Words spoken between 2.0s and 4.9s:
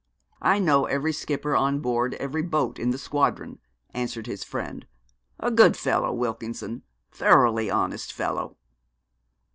every boat in the squadron,' answered his friend.